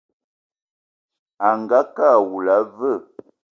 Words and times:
Angakë 1.49 2.05
awula 2.15 2.55
a 2.61 2.67
veu? 2.77 3.01